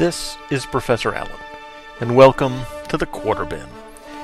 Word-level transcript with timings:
This 0.00 0.38
is 0.50 0.64
Professor 0.64 1.14
Allen, 1.14 1.30
and 2.00 2.16
welcome 2.16 2.62
to 2.88 2.96
the 2.96 3.04
Quarter 3.04 3.44
Bin. 3.44 3.68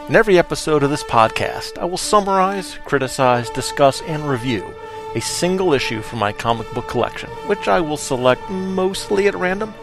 In 0.09 0.17
every 0.17 0.39
episode 0.39 0.83
of 0.83 0.89
this 0.89 1.03
podcast, 1.03 1.77
I 1.77 1.85
will 1.85 1.99
summarize, 1.99 2.79
criticize, 2.87 3.51
discuss, 3.51 4.01
and 4.01 4.27
review 4.27 4.65
a 5.15 5.21
single 5.21 5.75
issue 5.75 6.01
from 6.01 6.19
my 6.19 6.33
comic 6.33 6.73
book 6.73 6.89
collection, 6.89 7.29
which 7.47 7.69
I 7.69 7.83
will 7.83 7.99
select 7.99 8.49
mostly 8.49 9.29
at 9.29 9.35
random. 9.35 9.75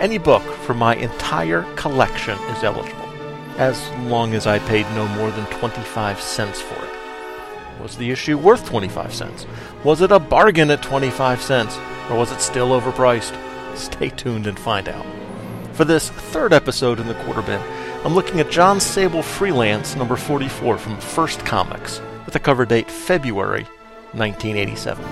Any 0.00 0.16
book 0.16 0.42
from 0.42 0.78
my 0.78 0.96
entire 0.96 1.64
collection 1.74 2.38
is 2.56 2.64
eligible, 2.64 3.10
as 3.58 3.90
long 4.06 4.32
as 4.32 4.46
I 4.46 4.58
paid 4.60 4.86
no 4.94 5.06
more 5.06 5.30
than 5.30 5.44
25 5.48 6.18
cents 6.18 6.62
for 6.62 6.82
it. 6.82 7.82
Was 7.82 7.98
the 7.98 8.10
issue 8.10 8.38
worth 8.38 8.64
25 8.64 9.12
cents? 9.12 9.46
Was 9.84 10.00
it 10.00 10.12
a 10.12 10.18
bargain 10.18 10.70
at 10.70 10.82
25 10.82 11.42
cents? 11.42 11.76
Or 12.08 12.16
was 12.16 12.32
it 12.32 12.40
still 12.40 12.68
overpriced? 12.68 13.38
Stay 13.76 14.08
tuned 14.08 14.46
and 14.46 14.58
find 14.58 14.88
out. 14.88 15.04
For 15.76 15.84
this 15.84 16.08
third 16.08 16.54
episode 16.54 16.98
in 17.00 17.06
the 17.06 17.12
Quarter 17.24 17.42
Bin, 17.42 17.60
I'm 18.02 18.14
looking 18.14 18.40
at 18.40 18.50
John 18.50 18.80
Sable 18.80 19.22
Freelance 19.22 19.94
number 19.94 20.16
44 20.16 20.78
from 20.78 20.98
First 20.98 21.40
Comics, 21.40 22.00
with 22.24 22.34
a 22.34 22.40
cover 22.40 22.64
date 22.64 22.90
February 22.90 23.64
1987. 24.12 25.04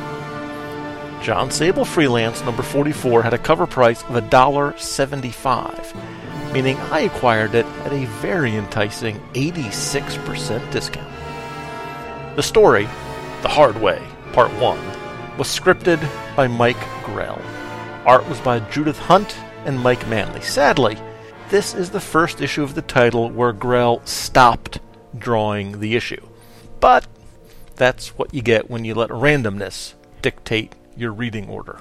John 1.23 1.51
Sable 1.51 1.85
Freelance 1.85 2.43
number 2.47 2.63
44 2.63 3.23
had 3.23 3.35
a 3.35 3.39
cover 3.39 3.67
price 3.67 4.03
of 4.05 4.13
$1.75, 4.13 6.53
meaning 6.55 6.79
I 6.79 7.01
acquired 7.01 7.55
it 7.55 7.67
at 7.67 7.93
a 7.93 8.07
very 8.23 8.57
enticing 8.57 9.21
86% 9.35 10.71
discount. 10.71 11.13
The 12.37 12.43
story, 12.43 12.85
The 13.43 13.51
Hard 13.51 13.79
Way, 13.83 14.03
Part 14.33 14.51
1, 14.53 14.79
was 15.37 15.47
scripted 15.47 16.01
by 16.35 16.47
Mike 16.47 16.81
Grell. 17.05 17.43
Art 18.07 18.27
was 18.31 18.41
by 18.41 18.61
Judith 18.71 18.99
Hunt 18.99 19.37
and 19.65 19.81
Mike 19.81 20.07
Manley. 20.09 20.41
Sadly, 20.41 20.99
this 21.51 21.75
is 21.75 21.91
the 21.91 22.01
first 22.01 22.41
issue 22.41 22.63
of 22.63 22.75
the 22.75 22.83
title 22.83 23.31
where 23.31 23.53
Grell 23.53 24.05
stopped 24.05 24.79
drawing 25.17 25.81
the 25.81 25.97
issue. 25.97 26.27
But 26.81 27.07
that's 27.77 28.09
what 28.19 28.35
you 28.35 28.43
get 28.43 28.71
when 28.71 28.85
you 28.85 28.95
let 28.95 29.11
randomness 29.11 29.95
dictate 30.23 30.75
your 30.97 31.13
reading 31.13 31.49
order. 31.49 31.81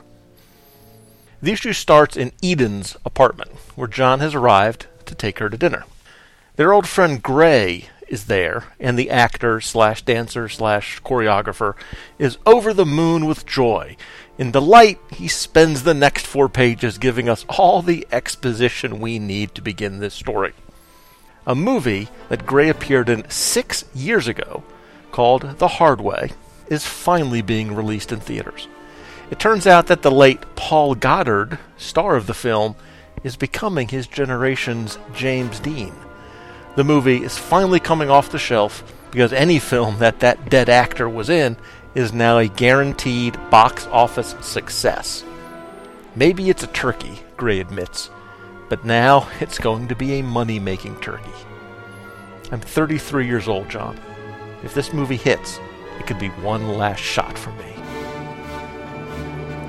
The 1.41 1.51
issue 1.51 1.73
starts 1.73 2.15
in 2.15 2.31
Eden's 2.41 2.95
apartment, 3.05 3.51
where 3.75 3.87
John 3.87 4.19
has 4.21 4.33
arrived 4.33 4.87
to 5.05 5.15
take 5.15 5.39
her 5.39 5.49
to 5.49 5.57
dinner. 5.57 5.83
Their 6.55 6.71
old 6.71 6.87
friend 6.87 7.21
Gray 7.21 7.89
is 8.13 8.25
there, 8.25 8.65
and 8.79 8.97
the 8.97 9.09
actor 9.09 9.59
slash 9.59 10.03
dancer 10.03 10.47
slash 10.47 11.01
choreographer 11.01 11.73
is 12.19 12.37
over 12.45 12.71
the 12.71 12.85
moon 12.85 13.25
with 13.25 13.45
joy. 13.45 13.97
In 14.37 14.51
delight, 14.51 14.99
he 15.09 15.27
spends 15.27 15.81
the 15.81 15.95
next 15.95 16.27
four 16.27 16.47
pages 16.47 16.99
giving 16.99 17.27
us 17.27 17.43
all 17.49 17.81
the 17.81 18.07
exposition 18.11 18.99
we 18.99 19.17
need 19.17 19.55
to 19.55 19.63
begin 19.63 19.97
this 19.97 20.13
story. 20.13 20.53
A 21.47 21.55
movie 21.55 22.07
that 22.29 22.45
Gray 22.45 22.69
appeared 22.69 23.09
in 23.09 23.27
six 23.31 23.83
years 23.95 24.27
ago, 24.27 24.63
called 25.11 25.57
The 25.57 25.67
Hard 25.67 25.99
Way, 25.99 26.33
is 26.67 26.85
finally 26.85 27.41
being 27.41 27.75
released 27.75 28.11
in 28.11 28.19
theaters. 28.19 28.67
It 29.31 29.39
turns 29.39 29.65
out 29.65 29.87
that 29.87 30.03
the 30.03 30.11
late 30.11 30.55
Paul 30.55 30.93
Goddard, 30.93 31.57
star 31.77 32.15
of 32.15 32.27
the 32.27 32.35
film, 32.35 32.75
is 33.23 33.35
becoming 33.35 33.87
his 33.87 34.05
generation's 34.05 34.99
James 35.15 35.59
Dean. 35.59 35.93
The 36.75 36.83
movie 36.83 37.23
is 37.23 37.37
finally 37.37 37.79
coming 37.79 38.09
off 38.09 38.31
the 38.31 38.39
shelf 38.39 38.83
because 39.11 39.31
any 39.31 39.59
film 39.59 39.99
that 39.99 40.21
that 40.21 40.49
dead 40.49 40.69
actor 40.69 41.07
was 41.07 41.29
in 41.29 41.55
is 41.93 42.11
now 42.11 42.39
a 42.39 42.47
guaranteed 42.47 43.37
box 43.51 43.85
office 43.91 44.33
success. 44.41 45.23
Maybe 46.15 46.49
it's 46.49 46.63
a 46.63 46.67
turkey, 46.67 47.19
Gray 47.37 47.59
admits, 47.59 48.09
but 48.69 48.85
now 48.85 49.29
it's 49.39 49.59
going 49.59 49.87
to 49.89 49.95
be 49.95 50.13
a 50.13 50.23
money 50.23 50.59
making 50.59 50.99
turkey. 50.99 51.29
I'm 52.51 52.59
33 52.59 53.27
years 53.27 53.47
old, 53.47 53.69
John. 53.69 53.99
If 54.63 54.73
this 54.73 54.93
movie 54.93 55.17
hits, 55.17 55.59
it 55.99 56.07
could 56.07 56.17
be 56.17 56.29
one 56.29 56.69
last 56.69 57.01
shot 57.01 57.37
for 57.37 57.51
me. 57.51 57.75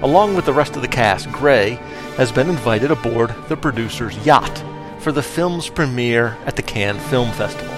Along 0.00 0.34
with 0.34 0.46
the 0.46 0.54
rest 0.54 0.74
of 0.76 0.80
the 0.80 0.88
cast, 0.88 1.30
Gray 1.30 1.72
has 2.16 2.32
been 2.32 2.48
invited 2.48 2.90
aboard 2.90 3.34
the 3.48 3.56
producer's 3.58 4.16
yacht 4.24 4.64
for 5.04 5.12
the 5.12 5.22
film's 5.22 5.68
premiere 5.68 6.34
at 6.46 6.56
the 6.56 6.62
Cannes 6.62 6.98
Film 7.10 7.30
Festival. 7.32 7.76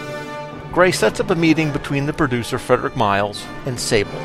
Gray 0.70 0.92
sets 0.92 1.18
up 1.18 1.30
a 1.30 1.34
meeting 1.34 1.72
between 1.72 2.06
the 2.06 2.12
producer 2.12 2.56
Frederick 2.56 2.94
Miles 2.94 3.44
and 3.64 3.80
Sable. 3.80 4.20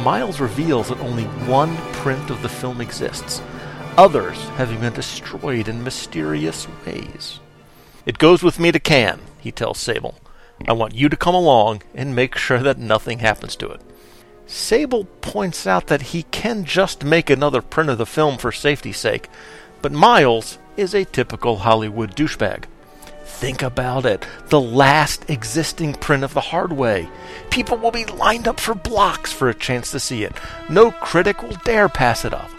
Miles 0.00 0.40
reveals 0.40 0.88
that 0.88 0.98
only 1.00 1.24
one 1.46 1.76
print 1.92 2.30
of 2.30 2.40
the 2.40 2.48
film 2.48 2.80
exists, 2.80 3.42
others 3.98 4.38
having 4.56 4.80
been 4.80 4.94
destroyed 4.94 5.68
in 5.68 5.84
mysterious 5.84 6.66
ways. 6.86 7.40
It 8.06 8.16
goes 8.16 8.42
with 8.42 8.58
me 8.58 8.72
to 8.72 8.80
Cannes, 8.80 9.20
he 9.38 9.52
tells 9.52 9.78
Sable. 9.78 10.14
I 10.66 10.72
want 10.72 10.94
you 10.94 11.10
to 11.10 11.18
come 11.18 11.34
along 11.34 11.82
and 11.94 12.16
make 12.16 12.38
sure 12.38 12.60
that 12.60 12.78
nothing 12.78 13.18
happens 13.18 13.54
to 13.56 13.68
it. 13.68 13.82
Sable 14.46 15.04
points 15.20 15.66
out 15.66 15.88
that 15.88 16.00
he 16.00 16.22
can 16.22 16.64
just 16.64 17.04
make 17.04 17.28
another 17.28 17.60
print 17.60 17.90
of 17.90 17.98
the 17.98 18.06
film 18.06 18.38
for 18.38 18.50
safety's 18.50 18.96
sake, 18.96 19.28
but 19.82 19.92
Miles 19.92 20.58
is 20.76 20.94
a 20.94 21.04
typical 21.04 21.58
Hollywood 21.58 22.14
douchebag. 22.14 22.64
Think 23.24 23.62
about 23.62 24.06
it 24.06 24.26
the 24.48 24.60
last 24.60 25.28
existing 25.28 25.94
print 25.94 26.24
of 26.24 26.34
The 26.34 26.40
Hard 26.40 26.72
Way. 26.72 27.08
People 27.50 27.76
will 27.76 27.90
be 27.90 28.04
lined 28.04 28.46
up 28.46 28.60
for 28.60 28.74
blocks 28.74 29.32
for 29.32 29.48
a 29.48 29.54
chance 29.54 29.90
to 29.90 30.00
see 30.00 30.24
it. 30.24 30.34
No 30.68 30.90
critic 30.90 31.42
will 31.42 31.56
dare 31.64 31.88
pass 31.88 32.24
it 32.24 32.32
up. 32.32 32.50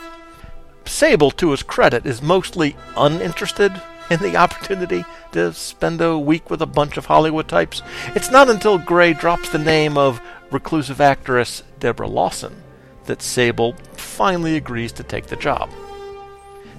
Sable, 0.86 1.31
to 1.31 1.52
his 1.52 1.64
credit, 1.64 2.06
is 2.06 2.22
mostly 2.22 2.76
uninterested 2.96 3.81
in 4.09 4.20
the 4.20 4.36
opportunity 4.36 5.03
to 5.32 5.53
spend 5.53 6.02
a 6.02 6.18
week 6.18 6.50
with 6.50 6.62
a 6.62 6.68
bunch 6.68 6.97
of 6.97 7.06
Hollywood 7.06 7.47
types. 7.47 7.82
It's 8.16 8.30
not 8.30 8.50
until 8.50 8.78
Gray 8.78 9.14
drops 9.14 9.50
the 9.50 9.59
name 9.59 9.97
of 9.97 10.22
reclusive 10.52 11.02
actress 11.02 11.64
Deborah 11.80 12.08
Lawson 12.08 12.62
that 13.06 13.22
Sable 13.22 13.74
finally 13.94 14.56
agrees 14.56 14.92
to 14.94 15.03
take 15.03 15.28
the 15.28 15.36
job. 15.36 15.70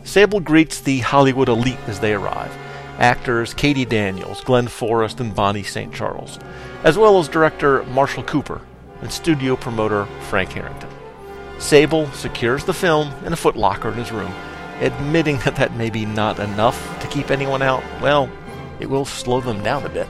Sable 0.06 0.39
greets 0.39 0.81
the 0.81 1.00
Hollywood 1.00 1.49
elite 1.49 1.81
as 1.89 1.99
they 1.99 2.15
arrive 2.15 2.56
actors 2.99 3.53
Katie 3.53 3.84
Daniels, 3.84 4.41
Glenn 4.41 4.69
Forrest, 4.69 5.21
and 5.21 5.34
Bonnie 5.34 5.65
St. 5.65 5.93
Charles, 5.93 6.39
as 6.84 6.97
well 6.97 7.19
as 7.19 7.28
director 7.28 7.83
Marshall 7.87 8.22
Cooper 8.22 8.61
and 9.03 9.12
studio 9.12 9.56
promoter 9.56 10.06
Frank 10.31 10.53
Harrington. 10.53 10.89
Sable 11.59 12.06
secures 12.12 12.65
the 12.65 12.72
film 12.72 13.12
in 13.27 13.33
a 13.33 13.37
footlocker 13.37 13.93
in 13.93 13.99
his 13.99 14.12
room, 14.12 14.33
admitting 14.81 15.39
that 15.39 15.56
that 15.56 15.75
may 15.75 15.91
be 15.91 16.06
not 16.06 16.38
enough 16.38 17.00
to 17.00 17.09
keep 17.09 17.31
anyone 17.31 17.61
out. 17.61 17.83
Well, 18.00 18.31
it 18.78 18.88
will 18.88 19.05
slow 19.05 19.41
them 19.41 19.62
down 19.62 19.84
a 19.84 19.91
bit. 19.91 20.09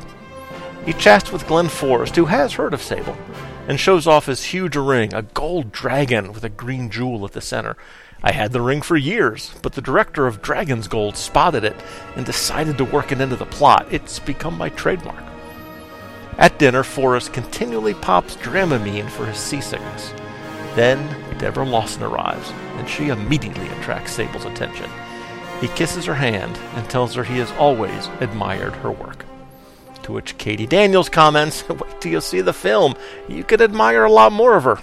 He 0.84 0.92
chats 0.92 1.32
with 1.32 1.48
Glenn 1.48 1.68
Forrest, 1.68 2.14
who 2.14 2.26
has 2.26 2.52
heard 2.52 2.74
of 2.74 2.82
Sable, 2.82 3.16
and 3.66 3.78
shows 3.80 4.06
off 4.06 4.26
his 4.26 4.44
huge 4.44 4.76
ring, 4.76 5.12
a 5.12 5.22
gold 5.22 5.72
dragon 5.72 6.32
with 6.32 6.44
a 6.44 6.48
green 6.48 6.90
jewel 6.90 7.24
at 7.24 7.32
the 7.32 7.40
center, 7.40 7.76
I 8.22 8.32
had 8.32 8.52
the 8.52 8.60
ring 8.62 8.82
for 8.82 8.96
years, 8.96 9.52
but 9.62 9.74
the 9.74 9.82
director 9.82 10.26
of 10.26 10.40
Dragon's 10.40 10.88
Gold 10.88 11.16
spotted 11.16 11.64
it 11.64 11.76
and 12.16 12.24
decided 12.24 12.78
to 12.78 12.84
work 12.84 13.12
it 13.12 13.20
into 13.20 13.36
the 13.36 13.44
plot. 13.44 13.86
It's 13.90 14.18
become 14.18 14.56
my 14.56 14.70
trademark. 14.70 15.22
At 16.38 16.58
dinner, 16.58 16.82
Forrest 16.82 17.32
continually 17.32 17.94
pops 17.94 18.36
Dramamine 18.36 19.10
for 19.10 19.26
his 19.26 19.38
seasickness. 19.38 20.12
Then 20.74 20.98
Deborah 21.38 21.66
Lawson 21.66 22.02
arrives, 22.02 22.50
and 22.76 22.88
she 22.88 23.08
immediately 23.08 23.68
attracts 23.68 24.12
Sable's 24.12 24.44
attention. 24.44 24.90
He 25.60 25.68
kisses 25.68 26.04
her 26.06 26.14
hand 26.14 26.58
and 26.74 26.88
tells 26.88 27.14
her 27.14 27.24
he 27.24 27.38
has 27.38 27.52
always 27.52 28.08
admired 28.20 28.74
her 28.76 28.90
work. 28.90 29.25
To 30.06 30.12
which 30.12 30.38
Katie 30.38 30.68
Daniels 30.68 31.08
comments, 31.08 31.68
Wait 31.68 32.00
till 32.00 32.12
you 32.12 32.20
see 32.20 32.40
the 32.40 32.52
film. 32.52 32.94
You 33.26 33.42
could 33.42 33.60
admire 33.60 34.04
a 34.04 34.12
lot 34.12 34.30
more 34.30 34.56
of 34.56 34.62
her. 34.62 34.78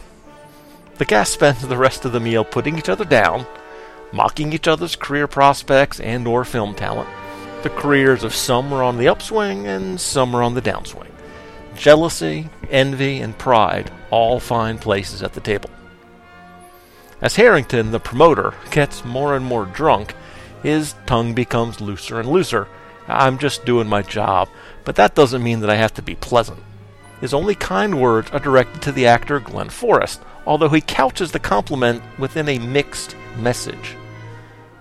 The 0.97 1.05
cast 1.05 1.31
spends 1.31 1.65
the 1.65 1.77
rest 1.77 2.03
of 2.03 2.11
the 2.11 2.19
meal 2.19 2.43
putting 2.43 2.77
each 2.77 2.89
other 2.89 3.05
down, 3.05 3.47
mocking 4.11 4.51
each 4.51 4.67
other's 4.67 4.97
career 4.97 5.27
prospects 5.27 6.01
and 6.01 6.27
or 6.27 6.43
film 6.43 6.75
talent. 6.75 7.07
The 7.61 7.69
careers 7.69 8.25
of 8.25 8.35
some 8.35 8.73
are 8.73 8.83
on 8.83 8.97
the 8.97 9.07
upswing 9.07 9.65
and 9.65 9.97
some 9.97 10.35
are 10.35 10.43
on 10.43 10.55
the 10.55 10.61
downswing. 10.61 11.11
Jealousy, 11.77 12.49
envy, 12.69 13.21
and 13.21 13.37
pride 13.37 13.89
all 14.09 14.41
find 14.41 14.81
places 14.81 15.23
at 15.23 15.31
the 15.31 15.39
table. 15.39 15.69
As 17.21 17.37
Harrington, 17.37 17.91
the 17.91 17.99
promoter, 18.01 18.55
gets 18.71 19.05
more 19.05 19.37
and 19.37 19.45
more 19.45 19.67
drunk, 19.67 20.15
his 20.63 20.95
tongue 21.05 21.33
becomes 21.33 21.79
looser 21.79 22.19
and 22.19 22.27
looser. 22.27 22.67
I'm 23.07 23.37
just 23.37 23.65
doing 23.65 23.87
my 23.87 24.01
job, 24.01 24.49
but 24.85 24.95
that 24.95 25.15
doesn't 25.15 25.43
mean 25.43 25.59
that 25.59 25.69
I 25.69 25.75
have 25.75 25.93
to 25.95 26.01
be 26.01 26.15
pleasant. 26.15 26.59
His 27.19 27.33
only 27.33 27.55
kind 27.55 28.01
words 28.01 28.31
are 28.31 28.39
directed 28.39 28.81
to 28.81 28.91
the 28.91 29.07
actor 29.07 29.39
Glenn 29.39 29.69
Forrest, 29.69 30.21
although 30.45 30.69
he 30.69 30.81
couches 30.81 31.31
the 31.31 31.39
compliment 31.39 32.03
within 32.17 32.49
a 32.49 32.59
mixed 32.59 33.15
message. 33.37 33.95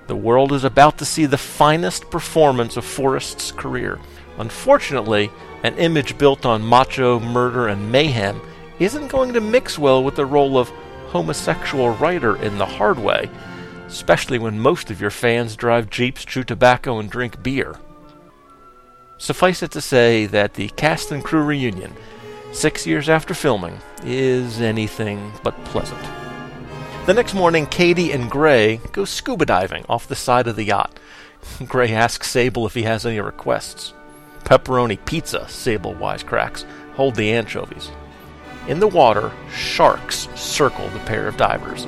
The 0.09 0.17
world 0.17 0.53
is 0.53 0.65
about 0.65 0.99
to 0.99 1.05
see 1.05 1.27
the 1.27 1.39
finest 1.39 2.11
performance 2.11 2.77
of 2.77 2.85
Forrest's 2.85 3.53
career. 3.53 4.01
Unfortunately, 4.39 5.31
an 5.63 5.79
image 5.79 6.19
built 6.19 6.45
on 6.45 6.65
macho, 6.65 7.21
murder, 7.21 7.69
and 7.69 7.93
mayhem 7.93 8.41
isn't 8.79 9.09
going 9.09 9.33
to 9.33 9.41
mix 9.41 9.79
well 9.79 10.03
with 10.03 10.17
the 10.17 10.27
role 10.27 10.59
of 10.59 10.71
homosexual 11.09 11.91
writer 11.91 12.37
in 12.37 12.59
The 12.59 12.67
Hard 12.67 12.99
Way, 12.99 13.31
especially 13.87 14.39
when 14.39 14.59
most 14.59 14.91
of 14.91 15.01
your 15.01 15.11
fans 15.11 15.55
drive 15.55 15.91
Jeeps, 15.91 16.25
chew 16.25 16.43
tobacco, 16.43 16.99
and 16.99 17.09
drink 17.09 17.43
beer. 17.43 17.77
Suffice 19.23 19.63
it 19.63 19.71
to 19.71 19.81
say 19.81 20.27
that 20.27 20.55
the 20.55 20.69
cast 20.71 21.13
and 21.13 21.23
crew 21.23 21.45
reunion, 21.45 21.95
six 22.51 22.89
years 22.89 23.09
after 23.09 23.35
filming, 23.35 23.79
is 24.03 24.61
anything 24.61 25.31
but 25.45 25.55
pleasant. 25.67 26.03
The 27.07 27.15
next 27.15 27.33
morning, 27.33 27.67
Katie 27.67 28.11
and 28.11 28.29
Gray 28.29 28.81
go 28.91 29.05
scuba 29.05 29.47
diving 29.47 29.85
off 29.89 30.09
the 30.09 30.17
side 30.17 30.49
of 30.49 30.57
the 30.57 30.65
yacht. 30.65 30.99
Gray 31.69 31.93
asks 31.93 32.33
Sable 32.33 32.67
if 32.67 32.75
he 32.75 32.83
has 32.83 33.07
any 33.07 33.21
requests. 33.21 33.95
Pepperoni 34.41 34.99
pizza, 35.05 35.49
Sable 35.49 35.95
wisecracks. 35.95 36.65
Hold 36.95 37.15
the 37.15 37.33
anchovies. 37.33 37.93
In 38.67 38.81
the 38.81 38.89
water, 38.89 39.31
sharks 39.55 40.27
circle 40.35 40.89
the 40.89 40.99
pair 40.99 41.29
of 41.29 41.37
divers. 41.37 41.87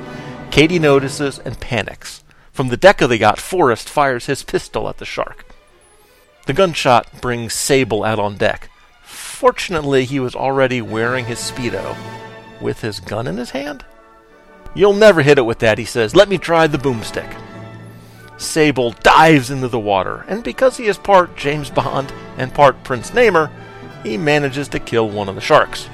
Katie 0.51 0.79
notices 0.79 1.39
and 1.39 1.59
panics. 1.59 2.23
From 2.53 2.69
the 2.69 2.77
deck 2.77 3.01
of 3.01 3.09
the 3.09 3.17
yacht, 3.17 3.41
Forrest 3.41 3.89
fires 3.89 4.27
his 4.27 4.41
pistol 4.41 4.87
at 4.87 4.99
the 4.99 5.05
shark. 5.05 5.45
The 6.45 6.53
gunshot 6.53 7.21
brings 7.21 7.53
Sable 7.53 8.03
out 8.03 8.19
on 8.19 8.37
deck. 8.37 8.69
Fortunately, 9.01 10.05
he 10.05 10.19
was 10.19 10.35
already 10.35 10.81
wearing 10.81 11.25
his 11.25 11.39
Speedo 11.39 11.95
with 12.61 12.81
his 12.81 12.99
gun 12.99 13.27
in 13.27 13.37
his 13.37 13.51
hand. 13.51 13.83
You'll 14.75 14.93
never 14.93 15.21
hit 15.21 15.37
it 15.37 15.45
with 15.45 15.59
that, 15.59 15.77
he 15.77 15.85
says. 15.85 16.15
Let 16.15 16.29
me 16.29 16.37
try 16.37 16.67
the 16.67 16.77
boomstick. 16.77 17.41
Sable 18.37 18.91
dives 18.91 19.49
into 19.49 19.69
the 19.69 19.79
water, 19.79 20.25
and 20.27 20.43
because 20.43 20.77
he 20.77 20.85
is 20.85 20.97
part 20.97 21.35
James 21.35 21.69
Bond 21.69 22.13
and 22.37 22.53
part 22.53 22.83
Prince 22.83 23.11
Namor, 23.11 23.49
he 24.03 24.17
manages 24.17 24.67
to 24.69 24.79
kill 24.79 25.09
one 25.09 25.29
of 25.29 25.35
the 25.35 25.41
sharks. 25.41 25.89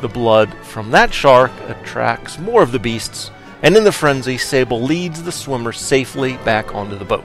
The 0.00 0.08
blood 0.08 0.52
from 0.64 0.90
that 0.90 1.14
shark 1.14 1.52
attracts 1.68 2.38
more 2.38 2.62
of 2.62 2.72
the 2.72 2.78
beasts, 2.78 3.30
and 3.62 3.76
in 3.76 3.84
the 3.84 3.92
frenzy, 3.92 4.36
Sable 4.36 4.82
leads 4.82 5.22
the 5.22 5.32
swimmer 5.32 5.72
safely 5.72 6.36
back 6.38 6.74
onto 6.74 6.98
the 6.98 7.04
boat. 7.04 7.24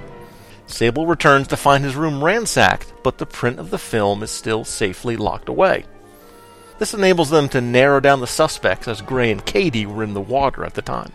Sable 0.70 1.08
returns 1.08 1.48
to 1.48 1.58
find 1.58 1.84
his 1.84 1.96
room 1.96 2.24
ransacked, 2.24 2.94
but 3.04 3.18
the 3.18 3.26
print 3.26 3.60
of 3.60 3.72
the 3.72 3.80
film 3.80 4.22
is 4.22 4.30
still 4.30 4.64
safely 4.64 5.18
locked 5.18 5.50
away. 5.50 5.84
This 6.78 6.94
enables 6.94 7.32
them 7.32 7.50
to 7.50 7.60
narrow 7.60 8.00
down 8.00 8.22
the 8.22 8.28
suspects 8.28 8.88
as 8.88 9.02
Gray 9.02 9.32
and 9.32 9.44
Katie 9.44 9.88
were 9.88 10.04
in 10.04 10.14
the 10.14 10.22
water 10.22 10.64
at 10.64 10.76
the 10.76 10.84
time. 10.84 11.12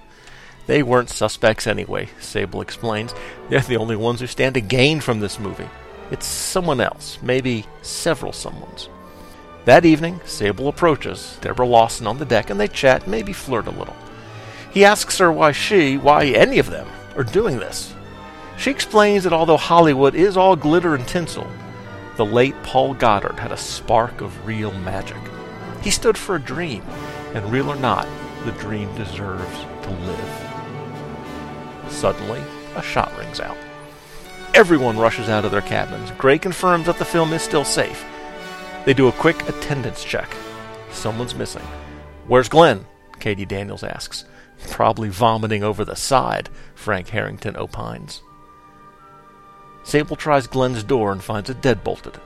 They 0.67 0.83
weren't 0.83 1.09
suspects 1.09 1.69
anyway, 1.69 2.09
Sable 2.19 2.61
explains. 2.63 3.15
They're 3.49 3.61
the 3.61 3.77
only 3.77 3.95
ones 3.95 4.19
who 4.19 4.27
stand 4.27 4.55
to 4.55 4.61
gain 4.61 5.01
from 5.01 5.21
this 5.21 5.39
movie. 5.39 5.71
It's 6.11 6.27
someone 6.27 6.81
else, 6.81 7.19
maybe 7.23 7.65
several 7.81 8.33
someones. 8.33 8.89
That 9.67 9.85
evening, 9.85 10.21
Sable 10.27 10.67
approaches 10.67 11.39
Deborah 11.41 11.67
Lawson 11.67 12.09
on 12.09 12.19
the 12.19 12.27
deck 12.27 12.51
and 12.51 12.59
they 12.59 12.69
chat, 12.69 13.07
maybe 13.07 13.33
flirt 13.33 13.69
a 13.69 13.71
little. 13.71 13.97
He 14.73 14.85
asks 14.85 15.17
her 15.19 15.31
why 15.31 15.53
she, 15.53 15.97
why 15.97 16.27
any 16.27 16.59
of 16.59 16.71
them, 16.71 16.89
are 17.17 17.23
doing 17.23 17.61
this. 17.61 17.94
She 18.57 18.71
explains 18.71 19.25
that 19.25 19.33
although 19.33 19.57
Hollywood 19.57 20.15
is 20.15 20.37
all 20.37 20.57
glitter 20.57 20.95
and 20.95 21.07
tinsel, 21.07 21.47
the 22.17 22.25
late 22.25 22.55
Paul 22.63 22.95
Goddard 22.95 23.39
had 23.39 23.53
a 23.53 23.57
spark 23.57 24.21
of 24.21 24.47
real 24.47 24.73
magic. 24.73 25.19
He 25.83 25.91
stood 25.91 26.17
for 26.17 26.37
a 26.37 26.41
dream, 26.41 26.83
and 27.35 27.51
real 27.51 27.71
or 27.71 27.77
not, 27.77 28.07
the 28.45 28.53
dream 28.53 28.95
deserves 28.95 29.59
to 29.83 29.91
live. 29.91 30.51
Suddenly, 31.89 32.43
a 32.77 32.83
shot 32.83 33.17
rings 33.19 33.41
out. 33.41 33.57
Everyone 34.55 34.97
rushes 34.97 35.29
out 35.29 35.45
of 35.45 35.51
their 35.51 35.61
cabins. 35.61 36.13
Gray 36.13 36.39
confirms 36.39 36.87
that 36.87 36.99
the 36.99 37.05
film 37.05 37.33
is 37.33 37.43
still 37.43 37.65
safe. 37.65 38.05
They 38.85 38.95
do 38.95 39.09
a 39.09 39.13
quick 39.13 39.49
attendance 39.49 40.05
check. 40.05 40.29
Someone's 40.93 41.35
missing. 41.35 41.63
Where's 42.29 42.49
Glenn? 42.49 42.87
Katie 43.19 43.45
Daniels 43.45 43.83
asks. 43.83 44.25
Probably 44.71 45.09
vomiting 45.09 45.65
over 45.65 45.85
the 45.85 45.97
side, 45.97 46.49
Frank 46.75 47.09
Harrington 47.09 47.57
opines. 47.57 48.23
Sable 49.85 50.17
tries 50.17 50.47
Glenn's 50.47 50.83
door 50.83 51.13
and 51.13 51.23
finds 51.23 51.51
it 51.51 51.61
deadbolted. 51.61 52.17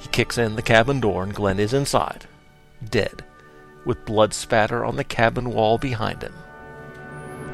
He 0.00 0.08
kicks 0.08 0.38
in 0.38 0.56
the 0.56 0.62
cabin 0.62 1.00
door 1.00 1.22
and 1.22 1.34
Glenn 1.34 1.60
is 1.60 1.74
inside 1.74 2.26
dead, 2.90 3.24
with 3.84 4.04
blood 4.04 4.34
spatter 4.34 4.84
on 4.84 4.96
the 4.96 5.04
cabin 5.04 5.52
wall 5.52 5.78
behind 5.78 6.22
him. 6.22 6.34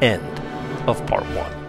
End 0.00 0.40
of 0.88 1.04
part 1.06 1.24
one. 1.24 1.67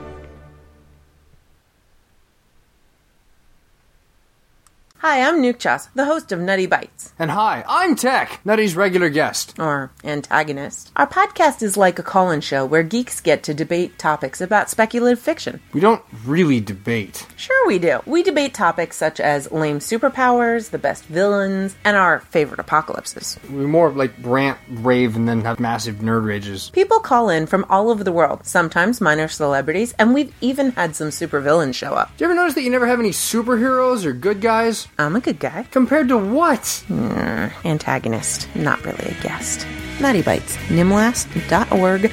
Hi, 5.01 5.25
I'm 5.25 5.41
Nuke 5.41 5.59
Chas, 5.59 5.87
the 5.95 6.03
host 6.03 6.33
of 6.33 6.41
Nutty 6.41 6.65
Bites. 6.65 7.13
And 7.17 7.31
hi, 7.31 7.63
I'm 7.69 7.95
Tech, 7.95 8.41
Nutty's 8.43 8.75
regular 8.75 9.07
guest. 9.07 9.57
Or 9.57 9.91
antagonist. 10.03 10.91
Our 10.97 11.07
podcast 11.07 11.63
is 11.63 11.77
like 11.77 11.99
a 11.99 12.03
call 12.03 12.31
in 12.31 12.41
show 12.41 12.65
where 12.65 12.83
geeks 12.83 13.21
get 13.21 13.41
to 13.43 13.53
debate 13.53 13.97
topics 13.97 14.41
about 14.41 14.69
speculative 14.69 15.17
fiction. 15.17 15.61
We 15.71 15.79
don't 15.79 16.03
really 16.25 16.59
debate. 16.59 17.25
Sure, 17.37 17.65
we 17.65 17.79
do. 17.79 18.01
We 18.05 18.23
debate 18.23 18.53
topics 18.53 18.97
such 18.97 19.21
as 19.21 19.49
lame 19.53 19.79
superpowers, 19.79 20.71
the 20.71 20.77
best 20.77 21.05
villains, 21.05 21.77
and 21.85 21.95
our 21.95 22.19
favorite 22.19 22.59
apocalypses. 22.59 23.39
We 23.49 23.65
more 23.65 23.91
like 23.91 24.11
rant, 24.21 24.57
rave, 24.69 25.15
and 25.15 25.29
then 25.29 25.45
have 25.45 25.61
massive 25.61 25.99
nerd 25.99 26.25
rages. 26.25 26.71
People 26.71 26.99
call 26.99 27.29
in 27.29 27.45
from 27.47 27.65
all 27.69 27.89
over 27.89 28.03
the 28.03 28.11
world, 28.11 28.45
sometimes 28.45 28.99
minor 28.99 29.29
celebrities, 29.29 29.95
and 29.97 30.13
we've 30.13 30.35
even 30.41 30.71
had 30.71 30.93
some 30.97 31.07
supervillains 31.07 31.75
show 31.75 31.93
up. 31.93 32.11
Do 32.17 32.25
you 32.25 32.29
ever 32.29 32.35
notice 32.35 32.55
that 32.55 32.63
you 32.63 32.69
never 32.69 32.87
have 32.87 32.99
any 32.99 33.11
superheroes 33.11 34.03
or 34.03 34.11
good 34.11 34.41
guys? 34.41 34.88
I'm 34.99 35.15
a 35.15 35.21
good 35.21 35.39
guy. 35.39 35.63
Compared 35.71 36.09
to 36.09 36.17
what? 36.17 36.59
Mm, 36.89 37.53
antagonist, 37.63 38.53
not 38.53 38.83
really 38.83 39.05
a 39.05 39.23
guest. 39.23 39.65
Nutty 40.01 40.21
Bites, 40.21 40.57
nimlast.org. 40.67 42.11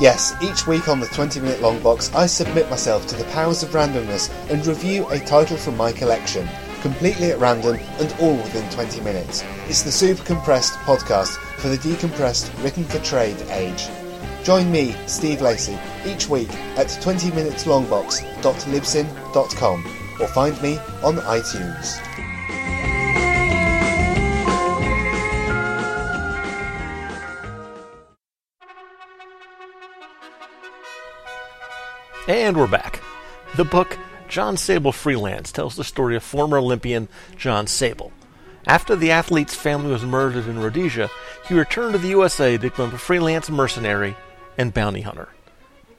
Yes, 0.00 0.32
each 0.40 0.68
week 0.68 0.88
on 0.88 1.00
the 1.00 1.06
20 1.06 1.40
minute 1.40 1.60
long 1.60 1.80
box, 1.80 2.14
I 2.14 2.26
submit 2.26 2.70
myself 2.70 3.04
to 3.08 3.16
the 3.16 3.24
powers 3.24 3.64
of 3.64 3.70
randomness 3.70 4.30
and 4.48 4.64
review 4.64 5.08
a 5.08 5.18
title 5.18 5.56
from 5.56 5.76
my 5.76 5.90
collection, 5.90 6.48
completely 6.82 7.32
at 7.32 7.40
random 7.40 7.80
and 7.98 8.14
all 8.20 8.36
within 8.36 8.70
20 8.70 9.00
minutes. 9.00 9.42
It's 9.66 9.82
the 9.82 9.90
super 9.90 10.22
compressed 10.22 10.74
podcast 10.80 11.36
for 11.58 11.68
the 11.68 11.78
decompressed, 11.78 12.62
written 12.62 12.84
for 12.84 13.00
trade 13.00 13.42
age. 13.50 13.88
Join 14.44 14.70
me, 14.70 14.94
Steve 15.06 15.40
Lacey, 15.40 15.76
each 16.06 16.28
week 16.28 16.52
at 16.76 16.86
20minuteslongbox.libsyn.com 16.86 19.86
or 20.20 20.28
find 20.28 20.62
me 20.62 20.78
on 21.02 21.16
iTunes. 21.16 22.07
And 32.28 32.58
we're 32.58 32.66
back. 32.66 33.00
The 33.56 33.64
book 33.64 33.96
John 34.28 34.58
Sable 34.58 34.92
Freelance 34.92 35.50
tells 35.50 35.76
the 35.76 35.82
story 35.82 36.14
of 36.14 36.22
former 36.22 36.58
Olympian 36.58 37.08
John 37.38 37.66
Sable. 37.66 38.12
After 38.66 38.94
the 38.94 39.10
athlete's 39.10 39.54
family 39.54 39.90
was 39.90 40.02
murdered 40.02 40.46
in 40.46 40.58
Rhodesia, 40.58 41.08
he 41.48 41.54
returned 41.54 41.94
to 41.94 41.98
the 41.98 42.08
USA 42.08 42.52
to 42.52 42.58
become 42.58 42.92
a 42.92 42.98
freelance 42.98 43.48
mercenary 43.48 44.14
and 44.58 44.74
bounty 44.74 45.00
hunter, 45.00 45.30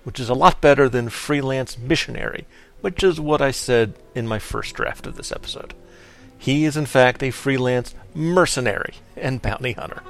which 0.03 0.19
is 0.19 0.29
a 0.29 0.36
lot 0.36 0.62
better 0.62 0.88
than 0.88 1.09
freelance 1.09 1.79
missionary, 1.79 2.45
which 2.81 3.03
is 3.03 3.19
what 3.19 3.41
I 3.41 3.50
said 3.50 3.95
in 4.13 4.27
my 4.27 4.38
first 4.38 4.75
draft 4.75 5.07
of 5.07 5.15
this 5.15 5.31
episode. 5.31 5.74
He 6.38 6.65
is, 6.65 6.77
in 6.77 6.86
fact, 6.86 7.24
a 7.24 7.31
freelance 7.31 7.95
mercenary 8.13 8.93
and 9.17 9.41
bounty 9.41 9.71
hunter. 9.71 10.03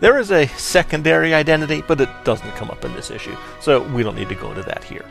There 0.00 0.18
is 0.18 0.32
a 0.32 0.48
secondary 0.48 1.32
identity, 1.32 1.80
but 1.86 2.00
it 2.00 2.08
doesn't 2.24 2.56
come 2.56 2.70
up 2.70 2.84
in 2.84 2.92
this 2.94 3.12
issue, 3.12 3.36
so 3.60 3.86
we 3.94 4.02
don't 4.02 4.16
need 4.16 4.30
to 4.30 4.34
go 4.34 4.48
into 4.50 4.64
that 4.64 4.82
here. 4.82 5.04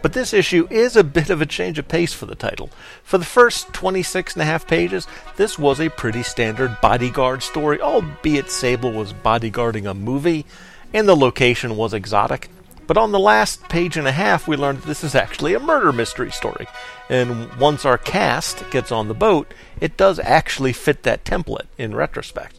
But 0.00 0.12
this 0.12 0.32
issue 0.32 0.68
is 0.70 0.96
a 0.96 1.02
bit 1.02 1.28
of 1.28 1.40
a 1.40 1.46
change 1.46 1.78
of 1.78 1.88
pace 1.88 2.12
for 2.12 2.26
the 2.26 2.36
title. 2.36 2.70
For 3.02 3.18
the 3.18 3.24
first 3.24 3.72
26 3.72 4.34
and 4.34 4.42
a 4.42 4.46
half 4.46 4.66
pages, 4.66 5.06
this 5.36 5.58
was 5.58 5.80
a 5.80 5.90
pretty 5.90 6.22
standard 6.22 6.80
bodyguard 6.80 7.42
story, 7.42 7.80
albeit 7.80 8.50
Sable 8.50 8.92
was 8.92 9.12
bodyguarding 9.12 9.90
a 9.90 9.94
movie, 9.94 10.46
and 10.94 11.08
the 11.08 11.16
location 11.16 11.76
was 11.76 11.92
exotic. 11.92 12.48
But 12.86 12.96
on 12.96 13.12
the 13.12 13.18
last 13.18 13.68
page 13.68 13.96
and 13.98 14.08
a 14.08 14.12
half, 14.12 14.48
we 14.48 14.56
learned 14.56 14.78
that 14.78 14.86
this 14.86 15.04
is 15.04 15.14
actually 15.14 15.52
a 15.52 15.60
murder 15.60 15.92
mystery 15.92 16.30
story. 16.30 16.66
And 17.10 17.54
once 17.56 17.84
our 17.84 17.98
cast 17.98 18.70
gets 18.70 18.90
on 18.90 19.08
the 19.08 19.14
boat, 19.14 19.52
it 19.80 19.98
does 19.98 20.18
actually 20.20 20.72
fit 20.72 21.02
that 21.02 21.24
template 21.24 21.66
in 21.76 21.94
retrospect. 21.94 22.58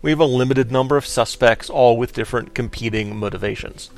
We 0.00 0.10
have 0.10 0.20
a 0.20 0.24
limited 0.24 0.70
number 0.70 0.96
of 0.96 1.04
suspects, 1.04 1.68
all 1.68 1.98
with 1.98 2.14
different 2.14 2.54
competing 2.54 3.16
motivations. 3.16 3.90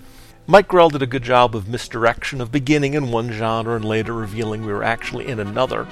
Mike 0.51 0.67
Grell 0.67 0.89
did 0.89 1.03
a 1.03 1.07
good 1.07 1.23
job 1.23 1.55
of 1.55 1.69
misdirection 1.69 2.41
of 2.41 2.51
beginning 2.51 2.95
in 2.95 3.11
one 3.11 3.31
genre 3.31 3.77
and 3.77 3.85
later 3.85 4.15
revealing 4.15 4.65
we 4.65 4.73
were 4.73 4.83
actually 4.83 5.29
in 5.29 5.39
another. 5.39 5.87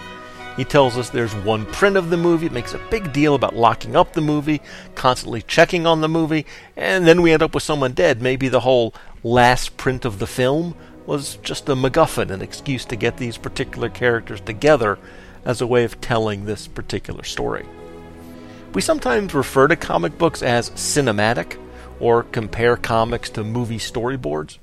He 0.56 0.64
tells 0.64 0.96
us 0.96 1.10
there's 1.10 1.34
one 1.34 1.66
print 1.66 1.94
of 1.94 2.08
the 2.08 2.16
movie, 2.16 2.48
makes 2.48 2.72
a 2.72 2.80
big 2.90 3.12
deal 3.12 3.34
about 3.34 3.54
locking 3.54 3.94
up 3.94 4.14
the 4.14 4.22
movie, 4.22 4.62
constantly 4.94 5.42
checking 5.42 5.86
on 5.86 6.00
the 6.00 6.08
movie, 6.08 6.46
and 6.74 7.06
then 7.06 7.20
we 7.20 7.32
end 7.32 7.42
up 7.42 7.52
with 7.52 7.64
someone 7.64 7.92
dead. 7.92 8.22
Maybe 8.22 8.48
the 8.48 8.60
whole 8.60 8.94
last 9.22 9.76
print 9.76 10.06
of 10.06 10.20
the 10.20 10.26
film 10.26 10.74
was 11.04 11.36
just 11.42 11.68
a 11.68 11.74
MacGuffin, 11.74 12.30
an 12.30 12.40
excuse 12.40 12.86
to 12.86 12.96
get 12.96 13.18
these 13.18 13.36
particular 13.36 13.90
characters 13.90 14.40
together 14.40 14.98
as 15.44 15.60
a 15.60 15.66
way 15.66 15.84
of 15.84 16.00
telling 16.00 16.46
this 16.46 16.66
particular 16.66 17.24
story. 17.24 17.66
We 18.72 18.80
sometimes 18.80 19.34
refer 19.34 19.68
to 19.68 19.76
comic 19.76 20.16
books 20.16 20.42
as 20.42 20.70
cinematic 20.70 21.58
or 22.00 22.22
compare 22.24 22.76
comics 22.76 23.30
to 23.30 23.44
movie 23.44 23.78
storyboards, 23.78 24.58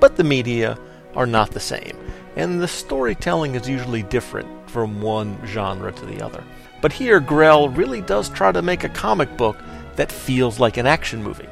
but 0.00 0.16
the 0.16 0.24
media 0.24 0.78
are 1.14 1.26
not 1.26 1.50
the 1.50 1.60
same, 1.60 1.96
and 2.36 2.60
the 2.60 2.68
storytelling 2.68 3.54
is 3.54 3.68
usually 3.68 4.02
different 4.02 4.48
from 4.68 5.00
one 5.00 5.38
genre 5.46 5.92
to 5.92 6.06
the 6.06 6.22
other. 6.22 6.44
But 6.82 6.92
here, 6.92 7.20
Grell 7.20 7.68
really 7.68 8.00
does 8.00 8.28
try 8.28 8.52
to 8.52 8.62
make 8.62 8.84
a 8.84 8.88
comic 8.88 9.36
book 9.36 9.56
that 9.96 10.12
feels 10.12 10.60
like 10.60 10.76
an 10.76 10.86
action 10.86 11.22
movie. 11.22 11.48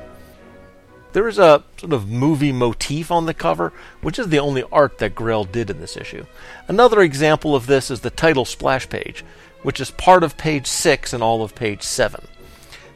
There 1.12 1.28
is 1.28 1.38
a 1.38 1.62
sort 1.76 1.92
of 1.92 2.10
movie 2.10 2.52
motif 2.52 3.10
on 3.10 3.26
the 3.26 3.34
cover, 3.34 3.72
which 4.02 4.18
is 4.18 4.28
the 4.28 4.40
only 4.40 4.64
art 4.72 4.98
that 4.98 5.14
Grell 5.14 5.44
did 5.44 5.70
in 5.70 5.80
this 5.80 5.96
issue. 5.96 6.26
Another 6.66 7.00
example 7.00 7.54
of 7.54 7.66
this 7.66 7.90
is 7.90 8.00
the 8.00 8.10
title 8.10 8.44
splash 8.44 8.88
page, 8.88 9.24
which 9.62 9.80
is 9.80 9.92
part 9.92 10.24
of 10.24 10.36
page 10.36 10.66
6 10.66 11.12
and 11.12 11.22
all 11.22 11.42
of 11.42 11.54
page 11.54 11.82
7. 11.82 12.26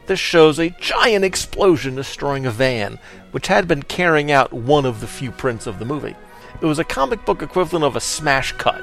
This 0.09 0.19
shows 0.19 0.57
a 0.57 0.71
giant 0.71 1.23
explosion 1.23 1.93
destroying 1.93 2.47
a 2.47 2.49
van, 2.49 2.97
which 3.29 3.45
had 3.45 3.67
been 3.67 3.83
carrying 3.83 4.31
out 4.31 4.51
one 4.51 4.83
of 4.83 5.01
the 5.01 5.07
few 5.07 5.29
prints 5.29 5.67
of 5.67 5.77
the 5.77 5.85
movie. 5.85 6.15
It 6.59 6.65
was 6.65 6.79
a 6.79 6.83
comic 6.83 7.25
book 7.25 7.43
equivalent 7.43 7.85
of 7.85 7.95
a 7.95 7.99
smash 7.99 8.53
cut, 8.53 8.81